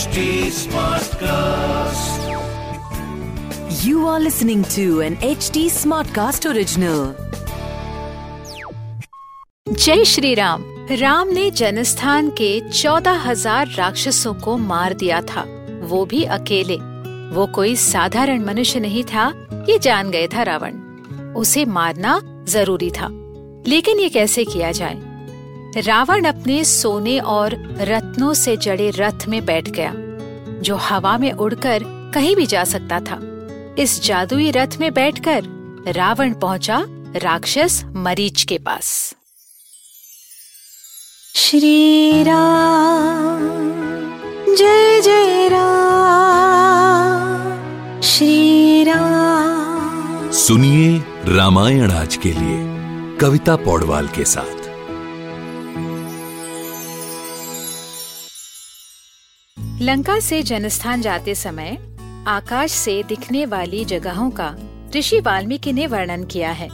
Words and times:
HD 0.00 0.22
Smartcast. 0.48 2.20
You 3.86 4.04
are 4.08 4.20
listening 4.20 4.62
to 4.64 4.84
an 5.00 5.16
HD 5.16 5.64
Smartcast 5.70 6.46
original. 6.46 7.02
जय 9.68 10.04
श्री 10.04 10.34
राम। 10.34 10.64
राम 10.92 11.28
ने 11.28 11.50
जनस्थान 11.50 12.30
के 12.30 12.70
चौदह 12.70 13.10
हज़ार 13.10 13.68
राक्षसों 13.68 14.34
को 14.34 14.56
मार 14.58 14.94
दिया 14.94 15.20
था। 15.20 15.44
वो 15.82 16.04
भी 16.04 16.24
अकेले। 16.24 16.76
वो 17.34 17.46
कोई 17.46 17.76
साधारण 17.76 18.44
मनुष्य 18.44 18.80
नहीं 18.80 19.04
था 19.04 19.48
ये 19.70 19.78
जान 19.78 20.10
गए 20.10 20.28
था 20.28 20.42
रावण। 20.42 20.80
उसे 21.34 21.64
मारना 21.64 22.44
ज़रूरी 22.48 22.90
था। 22.90 23.08
लेकिन 23.66 24.00
ये 24.00 24.08
कैसे 24.08 24.44
किया 24.44 24.72
जाए? 24.72 25.09
रावण 25.76 26.24
अपने 26.24 26.64
सोने 26.64 27.18
और 27.18 27.54
रत्नों 27.80 28.34
से 28.34 28.56
जड़े 28.56 28.90
रथ 28.90 29.26
में 29.28 29.44
बैठ 29.44 29.68
गया 29.70 29.92
जो 30.60 30.76
हवा 30.76 31.18
में 31.18 31.32
उड़कर 31.32 31.82
कहीं 32.14 32.36
भी 32.36 32.46
जा 32.46 32.64
सकता 32.64 33.00
था। 33.00 33.20
इस 33.78 34.02
जादुई 34.02 34.50
रथ 34.50 34.76
में 34.80 34.94
बैठकर 34.94 35.42
रावण 35.86 36.34
पहुँचा 36.34 36.84
राक्षस 37.16 37.84
मरीच 37.84 38.42
के 38.42 38.58
पास। 38.58 39.14
श्री 41.34 42.22
राम 42.22 43.48
जय 44.54 45.00
जय 45.00 45.48
राम 45.48 45.90
श्री 48.00 48.84
राम। 48.84 50.30
सुनिए 50.30 51.02
रामायण 51.26 51.90
आज 51.92 52.16
के 52.16 52.32
लिए 52.32 52.58
कविता 53.16 53.56
पौडवाल 53.56 54.08
के 54.08 54.24
साथ। 54.24 54.59
लंका 59.82 60.20
से 60.20 60.42
जनस्थान 60.42 61.02
जाते 61.02 61.34
समय 61.34 61.78
आकाश 62.26 62.72
से 62.72 63.02
दिखने 63.02 63.46
वाली 63.46 63.84
जगहों 63.84 64.30
का 64.30 64.56
ऋषि 64.96 65.20
वाल्मीकि 65.20 65.72
ने 65.72 65.86
वर्णन 65.86 66.24
किया 66.24 66.50
है। 66.50 66.68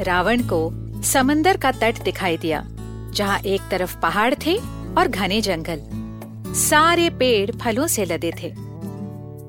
रावण 0.00 0.42
को 0.42 0.70
समंदर 1.02 1.56
का 1.56 1.72
तट 1.72 2.02
दिखाई 2.02 2.36
दिया, 2.36 2.66
जहाँ 3.14 3.38
एक 3.38 3.60
तरफ़ 3.70 3.96
पहाड़ 3.96 4.34
थे 4.46 4.56
और 4.98 5.08
घने 5.08 5.40
जंगल। 5.40 5.82
सारे 6.54 7.10
पेड़ 7.10 7.50
फलों 7.50 7.86
से 7.86 8.04
लदे 8.04 8.32
थे। 8.42 8.54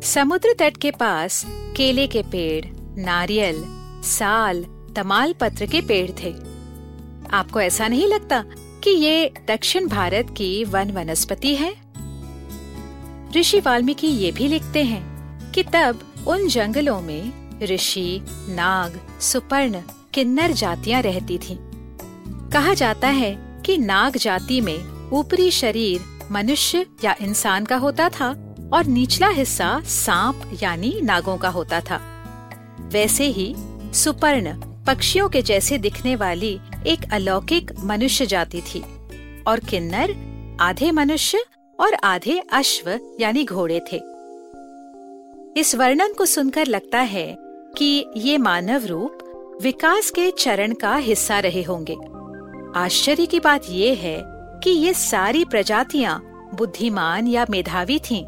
समुद्र 0.08 0.56
तट 0.60 0.78
के 0.78 0.92
पास 0.92 1.46
केले 1.48 2.08
के 2.08 2.24
पेड़, 2.24 2.66
नारियल, 3.02 3.64
साल 4.04 4.66
तमाल 4.96 5.34
पत्र 5.34 5.66
के 5.66 5.82
पेड़ 5.82 6.12
थे। 6.24 6.36
आपको 7.34 7.62
ऐसा 7.62 7.88
नहीं 7.88 8.08
लगता 8.08 8.44
कि 8.84 8.90
ये 8.90 9.34
दक्षिण 9.48 9.88
भारत 9.88 10.34
की 10.38 10.64
वन 10.64 10.92
वनस्पति 10.92 11.56
है? 11.56 11.81
ऋषि 13.36 13.60
वाल्मीकि 13.60 14.08
ये 14.08 14.32
भी 14.32 14.48
लिखते 14.48 14.84
हैं 14.84 15.52
कि 15.52 15.64
तब 15.64 16.00
उन 16.28 16.48
जंगलों 16.48 17.02
में 17.02 17.32
ऋषि, 17.64 18.22
नाग, 18.50 19.00
सुपर्ण, 19.22 19.82
किन्नर 20.14 20.52
जातियाँ 20.52 21.02
रहती 21.02 21.38
थीं। 21.38 21.58
कहा 22.50 22.74
जाता 22.74 23.08
है 23.08 23.36
कि 23.66 23.78
नाग 23.78 24.18
जाति 24.18 24.62
में 24.62 25.10
ऊपरी 25.12 25.50
शरीर 25.52 26.02
मनुष्य 26.32 26.86
या 27.04 27.16
इंसान 27.22 27.66
का 27.66 27.76
होता 27.76 28.10
था 28.10 28.30
और 28.74 28.86
निचला 28.86 29.28
हिस्सा 29.30 29.80
सांप 29.82 30.58
यानी 30.64 31.00
नागों 31.02 31.38
का 31.38 31.50
होता 31.50 31.80
था 31.82 32.00
वैसे 32.94 33.26
ही 33.28 33.54
सुपर्ण 33.94 34.54
पक्षियों 34.88 35.30
के 35.30 35.42
जैसे 35.42 35.78
दिखने 35.78 36.16
वाली 36.16 36.60
एक 36.88 37.12
अलौकिक 37.14 37.72
मनुष्य 37.84 38.26
जाति 38.26 38.62
थी 38.62 38.84
और 39.48 39.60
किन्नर 39.60 40.16
आधे 40.62 40.92
मनुष्य 40.92 41.44
और 41.82 41.94
आधे 41.94 42.42
अश्व 42.54 43.00
यानी 43.20 43.44
घोड़े 43.46 43.80
थे 43.92 43.98
इस 45.60 45.76
वर्णन 45.76 46.14
को 46.14 46.26
सुनकर 46.26 46.68
लगता 46.68 47.00
है 47.00 47.36
कि 47.78 48.06
ये 48.18 48.38
मानव 48.38 48.86
रूप 48.86 49.58
विकास 49.62 50.10
के 50.10 50.32
चरण 50.32 50.74
का 50.74 50.96
हिस्सा 50.96 51.40
रहे 51.40 51.64
होंगे 51.64 51.96
आश्चर्य 52.80 53.26
की 53.26 53.40
बात 53.40 53.62
ये 53.70 53.94
है 53.94 54.22
कि 54.64 54.70
ये 54.70 54.94
सारी 54.94 55.44
प्रजातियाँ 55.46 56.20
बुद्धिमान 56.56 57.28
या 57.28 57.46
मेधावी 57.50 58.00
थीं, 58.00 58.24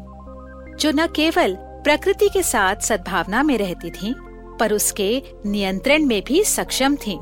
जो 0.76 0.92
न 0.94 1.06
केवल 1.06 1.56
प्रकृति 1.84 2.28
के 2.28 2.42
साथ 2.42 2.76
सद्भावना 2.76 3.42
में 3.42 3.56
रहती 3.58 3.90
थीं, 3.90 4.14
पर 4.58 4.72
उसके 4.72 5.22
नियंत्रण 5.46 6.06
में 6.06 6.22
भी 6.24 6.44
सक्षम 6.44 6.96
थीं। 6.96 7.18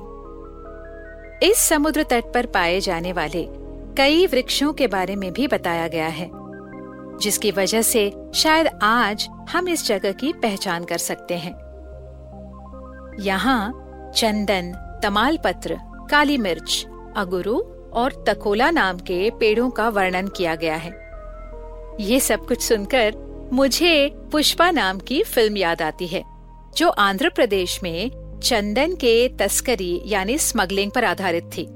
इस 1.42 1.58
समुद्र 1.58 2.02
तट 2.02 2.32
पर 2.34 2.46
पाए 2.46 2.80
जाने 2.80 3.12
वाले 3.12 3.61
कई 3.98 4.26
वृक्षों 4.26 4.72
के 4.72 4.86
बारे 4.86 5.16
में 5.16 5.32
भी 5.32 5.46
बताया 5.46 5.88
गया 5.88 6.06
है, 6.08 6.30
जिसकी 7.18 7.50
वजह 7.50 7.82
से 7.82 8.10
शायद 8.34 8.66
आज 8.82 9.28
हम 9.50 9.68
इस 9.68 9.86
जगह 9.86 10.12
की 10.12 10.32
पहचान 10.32 10.84
कर 10.84 10.98
सकते 10.98 11.34
हैं। 11.34 11.52
यहाँ 13.20 14.12
चंदन, 14.16 14.72
तमालपत्र, 15.02 15.78
काली 16.10 16.38
मिर्च, 16.38 16.86
अगुरु 17.16 17.58
और 17.92 18.24
तकोला 18.28 18.70
नाम 18.70 18.98
के 18.98 19.30
पेड़ों 19.30 19.70
का 19.70 19.88
वर्णन 19.88 20.28
किया 20.28 20.54
गया 20.54 20.76
है। 20.76 20.90
ये 22.00 22.20
सब 22.20 22.46
कुछ 22.46 22.62
सुनकर 22.62 23.16
मुझे 23.52 24.10
पुष्पा 24.32 24.70
नाम 24.70 24.98
की 24.98 25.22
फ़िल्म 25.24 25.56
याद 25.56 25.82
आती 25.82 26.06
है, 26.06 26.24
जो 26.76 26.88
आंध्र 26.88 27.28
प्रदेश 27.28 27.82
में 27.82 28.38
चंदन 28.40 28.94
के 28.94 29.28
तस्करी 29.38 30.00
यानी 30.06 30.38
स्मगलिंग 30.38 30.90
पर 30.90 31.04
आधारित 31.04 31.50
थी। 31.56 31.68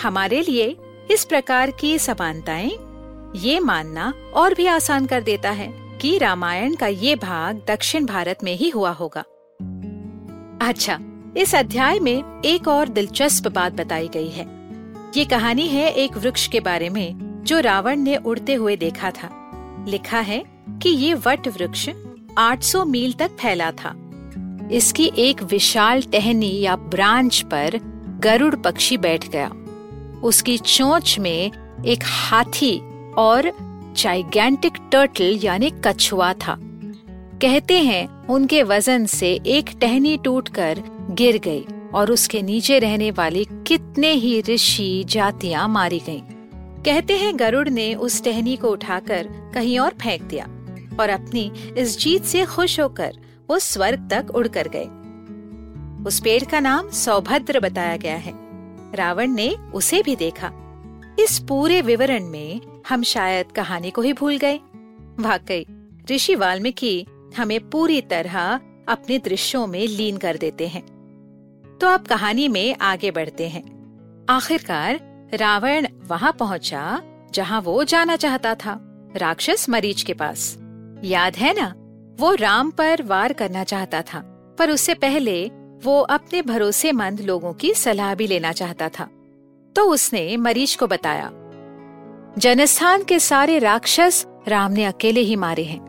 हमारे 0.00 0.40
लिए 0.42 0.76
इस 1.10 1.24
प्रकार 1.24 1.70
की 1.70 1.98
समानताएँ 1.98 2.70
ये 3.36 3.60
मानना 3.60 4.14
और 4.34 4.54
भी 4.54 4.66
आसान 4.66 5.06
कर 5.06 5.20
देता 5.20 5.50
है 5.50 5.98
कि 5.98 6.18
रामायण 6.18 6.74
का 6.74 6.86
ये 6.86 7.16
भाग 7.16 7.62
दक्षिण 7.68 8.06
भारत 8.06 8.38
में 8.44 8.56
ही 8.56 8.68
हुआ 8.68 8.90
होगा। 8.90 9.20
अच्छा 10.62 10.98
इस 11.36 11.54
अध्याय 11.54 11.98
में 11.98 12.42
एक 12.44 12.68
और 12.68 12.88
दिलचस्प 12.88 13.48
बात 13.48 13.72
बताई 13.72 14.08
गई 14.08 14.28
है। 14.28 14.46
ये 15.16 15.24
कहानी 15.24 15.68
है 15.68 15.92
एक 15.92 16.16
वृक्ष 16.16 16.48
के 16.48 16.60
बारे 16.60 16.88
में, 16.88 17.42
जो 17.44 17.60
रावण 17.60 17.96
ने 17.96 18.16
उड़ते 18.16 18.54
हुए 18.54 18.76
देखा 18.76 19.10
था। 19.10 19.30
लिखा 19.88 20.20
है 20.20 20.44
कि 20.82 20.88
ये 20.88 21.14
वट 21.14 21.48
वृक्ष 21.48 21.90
800 22.38 22.84
मील 22.84 23.12
तक 23.12 23.30
फैला 23.40 23.70
था। 23.70 23.94
इसकी 24.72 25.12
एक 25.18 25.42
विशाल 25.42 26.02
टहनी 26.02 26.60
या 26.60 26.76
ब्रांच 26.76 27.40
पर 27.40 27.78
गरुड़ 28.20 28.54
पक्षी 28.54 28.96
बैठ 28.96 29.28
गया। 29.28 29.50
उसकी 30.24 30.58
चोंच 30.58 31.18
में 31.18 31.50
एक 31.86 31.98
हाथी 32.02 32.80
और 33.18 33.52
जाइगेंटिक 33.96 34.72
टर्टल 34.92 35.38
यानी 35.42 35.72
कछुआ 35.84 36.32
था। 36.32 36.58
कहते 37.42 37.82
हैं, 37.82 38.26
उनके 38.26 38.62
वज़न 38.62 39.06
से 39.06 39.40
एक 39.46 39.70
टहनी 39.80 40.16
टूटकर 40.16 40.82
गिर 41.10 41.38
गई 41.38 41.64
और 41.94 42.12
उसके 42.12 42.42
नीचे 42.42 42.78
रहने 42.78 43.10
वाली 43.10 43.46
कितने 43.66 44.12
ही 44.12 44.40
ऋषि 44.40 45.04
जातियाँ 45.06 45.68
मारी 45.68 45.98
गईं। 45.98 46.22
कहते 46.82 47.16
हैं, 47.16 47.38
गरुड़ 47.38 47.68
ने 47.68 47.94
उस 47.94 48.24
टहनी 48.24 48.56
को 48.56 48.68
उठाकर 48.68 49.50
कहीं 49.54 49.78
और 49.78 49.90
फेंक 49.90 50.22
दिया 50.22 50.44
और 51.00 51.08
अपनी 51.08 51.52
इस 51.78 51.98
जीत 51.98 52.24
से 52.24 52.44
खुश 52.44 52.80
होकर 52.80 53.16
वो 53.50 53.58
स्वर्ग 53.58 54.08
तक 54.12 54.34
उड़कर 54.34 54.68
गए। 54.68 54.88
उस 56.04 56.20
पेड़ 56.20 56.44
का 56.44 56.60
नाम 56.60 56.90
सौभद्र 56.90 57.60
बताया 57.60 57.96
गया 57.96 58.16
है। 58.16 58.47
रावण 58.94 59.30
ने 59.30 59.56
उसे 59.74 60.02
भी 60.02 60.16
देखा। 60.16 60.52
इस 61.20 61.38
पूरे 61.38 61.82
विवरण 61.82 62.24
में 62.24 62.60
हम 62.88 63.02
शायद 63.02 63.52
कहानी 63.52 63.90
को 63.90 64.02
ही 64.02 64.12
भूल 64.12 64.36
गए। 64.36 64.60
वाकई, 65.20 65.66
ऋषि 66.10 66.34
वाल्मीकि 66.34 67.06
हमें 67.36 67.70
पूरी 67.70 68.00
तरह 68.00 68.60
अपने 68.88 69.18
दृश्यों 69.18 69.66
में 69.66 69.86
लीन 69.86 70.16
कर 70.16 70.36
देते 70.36 70.68
हैं। 70.68 70.82
तो 71.80 71.86
अब 71.86 72.00
कहानी 72.00 72.48
में 72.48 72.76
आगे 72.80 73.10
बढ़ते 73.10 73.48
हैं। 73.48 73.78
आखिरकार 74.30 75.00
रावण 75.34 75.86
वहाँ 76.06 76.32
पहुँचा 76.32 77.02
जहाँ 77.34 77.60
वो 77.60 77.84
जाना 77.84 78.16
चाहता 78.16 78.54
था, 78.54 78.80
राक्षस 79.16 79.68
मरीच 79.68 80.02
के 80.02 80.14
पास। 80.14 80.58
याद 81.04 81.36
है 81.36 81.54
ना, 81.60 81.74
वो 82.20 82.34
राम 82.34 82.70
पर 82.70 83.02
वार 83.02 83.32
करना 83.32 83.64
चाहता 83.64 84.02
था, 84.02 84.20
पर 84.58 84.70
उससे 84.70 84.94
पहले 84.94 85.50
वो 85.84 86.00
अपने 86.00 86.42
भरोसेमंद 86.42 87.20
लोगों 87.20 87.52
की 87.52 87.72
सलाह 87.74 88.14
भी 88.14 88.26
लेना 88.26 88.52
चाहता 88.52 88.88
था। 88.88 89.08
तो 89.76 89.84
उसने 89.84 90.36
मरीच 90.36 90.74
को 90.74 90.86
बताया, 90.86 91.30
जनस्थान 92.38 93.02
के 93.02 93.18
सारे 93.18 93.58
राक्षस 93.58 94.24
राम 94.48 94.72
ने 94.72 94.84
अकेले 94.84 95.20
ही 95.20 95.36
मारे 95.36 95.64
हैं। 95.64 95.80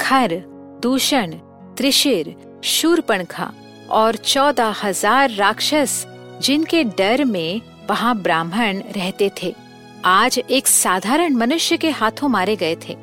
खर, 0.00 0.36
दूषण, 0.82 1.32
त्रिशिर, 1.76 2.34
शूरपणखा 2.64 3.52
और 3.90 4.16
चौदह 4.16 4.74
हज़ार 4.82 5.30
राक्षस 5.30 6.04
जिनके 6.42 6.84
डर 6.84 7.24
में 7.24 7.60
वहाँ 7.88 8.16
ब्राह्मण 8.18 8.80
रहते 8.96 9.30
थे, 9.42 9.54
आज 10.04 10.38
एक 10.40 10.66
साधारण 10.66 11.34
मनुष्य 11.34 11.76
के 11.76 11.90
हाथों 11.90 12.28
मारे 12.28 12.56
गए 12.56 12.76
थे। 12.84 12.96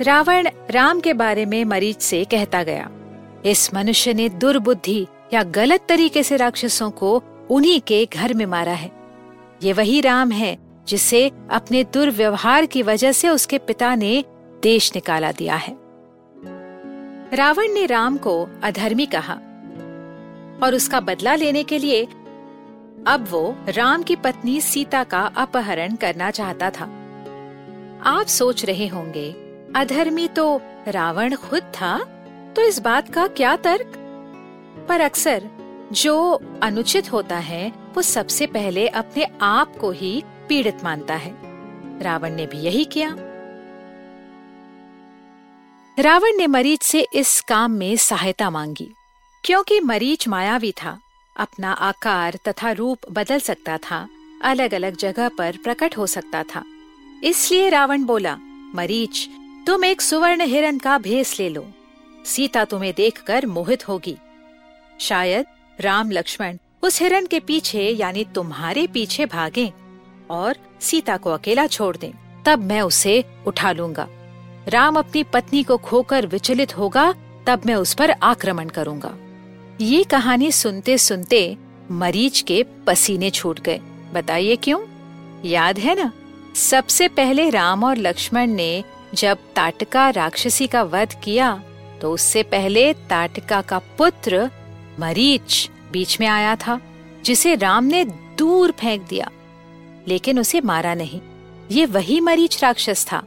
रावण 0.00 0.48
राम 0.70 1.00
के 1.00 1.12
बारे 1.14 1.44
में 1.46 1.64
मरीच 1.66 2.00
से 2.02 2.24
कहता 2.24 2.62
गया 2.62 2.90
इस 3.46 3.74
मनुष्य 3.74 4.14
ने 4.14 4.28
दुर्बुद्धि 4.28 5.06
या 5.34 5.42
गलत 5.42 5.86
तरीके 5.88 6.22
से 6.22 6.36
राक्षसों 6.36 6.90
को 6.90 7.22
उन्हीं 7.50 7.80
के 7.80 8.06
घर 8.06 8.34
में 8.34 8.46
मारा 8.46 8.72
है। 8.72 8.90
ये 9.62 9.72
वही 9.72 10.00
राम 10.00 10.30
है 10.30 10.58
जिसे 10.88 11.30
अपने 11.50 11.84
दुर्व्यवहार 11.84 12.66
की 12.66 12.82
वजह 12.82 13.12
से 13.12 13.28
उसके 13.28 13.58
पिता 13.58 13.94
ने 13.94 14.24
देश 14.62 14.92
निकाला 14.94 15.32
दिया 15.32 15.54
है। 15.54 15.76
रावण 17.34 17.72
ने 17.72 17.86
राम 17.86 18.16
को 18.16 18.48
अधर्मी 18.62 19.06
कहा 19.06 19.34
और 20.62 20.74
उसका 20.74 21.00
बदला 21.00 21.34
लेने 21.34 21.64
के 21.64 21.78
लिए 21.78 22.04
अब 23.06 23.26
वो 23.30 23.56
राम 23.68 24.02
की 24.02 24.16
पत्नी 24.16 24.60
सीता 24.60 25.04
का 25.04 25.20
अपहरण 25.36 25.94
करना 25.94 26.30
चाहता 26.30 26.70
था। 26.70 26.84
आप 28.06 28.26
सोच 28.26 28.64
रहे 28.64 28.86
होंगे, 28.86 29.30
अधर्मी 29.76 30.28
तो 30.28 30.60
रावण 30.88 31.34
खुद 31.34 31.62
था? 31.62 32.18
तो 32.56 32.62
इस 32.62 32.78
बात 32.78 33.14
का 33.14 33.26
क्या 33.26 33.56
तर्क? 33.56 33.92
पर 34.88 35.00
अक्सर, 35.00 35.50
जो 35.92 36.40
अनुचित 36.62 37.12
होता 37.12 37.36
है, 37.36 37.72
वो 37.94 38.02
सबसे 38.02 38.46
पहले 38.46 38.88
अपने 38.88 39.26
आप 39.42 39.76
को 39.76 39.90
ही 39.90 40.22
पीड़ित 40.48 40.84
मानता 40.84 41.14
है। 41.14 41.34
रावण 42.02 42.30
ने 42.30 42.46
भी 42.46 42.58
यही 42.58 42.84
किया। 42.84 43.16
रावण 45.98 46.36
ने 46.36 46.46
मरीच 46.46 46.82
से 46.82 47.06
इस 47.14 47.40
काम 47.40 47.70
में 47.70 47.96
सहायता 47.96 48.50
मांगी, 48.50 48.90
क्योंकि 49.44 49.80
मरीच 49.80 50.28
मायावी 50.28 50.72
था। 50.72 50.98
अपना 51.36 51.72
आकार 51.72 52.38
तथा 52.48 52.72
रूप 52.72 52.98
बदल 53.10 53.38
सकता 53.40 53.78
था 53.78 54.08
अलग 54.42 54.74
अलग 54.74 54.96
जगह 54.96 55.28
पर 55.28 55.56
प्रकट 55.64 55.98
हो 55.98 56.06
सकता 56.06 56.42
था। 56.42 56.64
इसलिए 57.24 57.68
रावण 57.68 58.04
बोला, 58.04 58.36
मरीच, 58.74 59.28
तुम 59.66 59.84
एक 59.84 60.00
सुवर्ण 60.00 60.40
हिरन 60.40 60.78
का 60.78 60.98
भेस 60.98 61.38
ले 61.38 61.48
लो। 61.48 61.66
सीता 62.24 62.64
तुम्हें 62.64 62.92
देखकर 62.96 63.46
मोहित 63.46 63.88
होगी। 63.88 64.16
शायद 65.00 65.46
राम 65.80 66.10
लक्ष्मण 66.10 66.56
उस 66.82 67.00
हिरण 67.02 67.26
के 67.26 67.40
पीछे 67.40 67.88
यानी 67.88 68.24
तुम्हारे 68.24 68.86
पीछे 68.86 69.26
भागें 69.26 69.70
और 70.30 70.56
सीता 70.80 71.16
को 71.16 71.30
अकेला 71.30 71.66
छोड़ 71.66 71.96
दें, 71.96 72.12
तब 72.46 72.62
मैं 72.62 72.80
उसे 72.80 73.24
उठा 73.46 73.72
लूँगा। 73.72 74.06
राम 74.68 74.96
अपनी 74.96 75.22
पत्नी 75.22 75.62
को 75.62 75.76
खोकर 75.76 76.26
विचलित 76.26 76.76
होगा, 76.78 77.12
तब 77.46 77.62
मैं 77.66 77.74
उस 77.74 77.94
पर 77.94 78.10
आक्रमण 78.10 78.68
करूँगा। 78.68 79.14
ये 79.80 80.02
कहानी 80.04 80.50
सुनते 80.52 80.98
सुनते 80.98 81.56
मरीच 81.90 82.40
के 82.40 82.64
पसीने 82.86 83.30
छूट 83.30 83.60
गए। 83.60 83.80
बताइए 84.12 84.56
क्यों? 84.56 84.80
याद 85.44 85.78
है 85.78 85.94
ना? 85.94 86.12
सबसे 86.54 87.08
पहले 87.08 87.50
राम 87.50 87.84
और 87.84 87.96
लक्ष्मण 87.96 88.46
ने 88.46 88.84
जब 89.14 89.38
ताटका 89.56 90.08
राक्षसी 90.10 90.66
का 90.66 90.82
वध 90.82 91.14
किया 91.24 91.62
तो 92.02 92.12
उससे 92.12 92.42
पहले 92.42 92.92
ताटका 92.92 93.60
का 93.60 93.78
पुत्र 93.78 94.50
मरीच 95.00 95.68
बीच 95.92 96.20
में 96.20 96.26
आया 96.26 96.56
था, 96.56 96.80
जिसे 97.24 97.54
राम 97.54 97.84
ने 97.84 98.04
दूर 98.38 98.72
फेंक 98.72 99.02
दिया, 99.02 99.30
लेकिन 100.08 100.38
उसे 100.38 100.60
मारा 100.60 100.94
नहीं। 100.94 101.20
ये 101.70 101.86
वही 101.86 102.20
मरीच 102.20 102.62
राक्षस 102.62 103.06
था, 103.12 103.22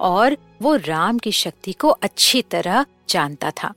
और 0.00 0.36
वो 0.62 0.76
राम 0.76 1.18
की 1.18 1.32
शक्ति 1.32 1.72
को 1.72 1.88
अच्छी 1.88 2.42
तरह 2.42 2.84
जानता 3.08 3.50
था। 3.50 3.72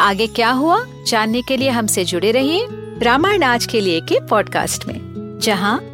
आगे 0.00 0.26
क्या 0.26 0.50
हुआ? 0.50 0.84
जानने 1.06 1.42
के 1.42 1.56
लिए 1.56 1.70
हमसे 1.70 2.04
जुड़े 2.04 2.32
रहिए 2.32 2.66
रामायण 3.02 3.42
आज 3.42 3.66
के 3.66 3.80
लिए 3.80 4.00
के 4.00 4.20
पॉडकास्ट 4.26 4.86
में, 4.86 4.98
जहाँ 5.42 5.93